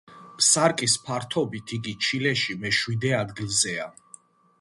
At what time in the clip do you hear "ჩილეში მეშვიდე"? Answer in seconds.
2.05-3.13